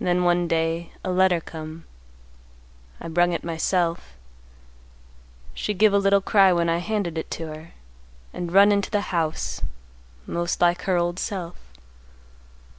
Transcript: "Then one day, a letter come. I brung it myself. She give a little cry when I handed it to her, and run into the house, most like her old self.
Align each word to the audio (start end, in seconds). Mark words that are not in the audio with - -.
"Then 0.00 0.24
one 0.24 0.48
day, 0.48 0.92
a 1.04 1.10
letter 1.10 1.38
come. 1.38 1.84
I 2.98 3.08
brung 3.08 3.34
it 3.34 3.44
myself. 3.44 4.14
She 5.52 5.74
give 5.74 5.92
a 5.92 5.98
little 5.98 6.22
cry 6.22 6.50
when 6.50 6.70
I 6.70 6.78
handed 6.78 7.18
it 7.18 7.30
to 7.32 7.48
her, 7.48 7.72
and 8.32 8.50
run 8.54 8.72
into 8.72 8.90
the 8.90 9.02
house, 9.12 9.60
most 10.26 10.62
like 10.62 10.84
her 10.84 10.96
old 10.96 11.18
self. 11.18 11.58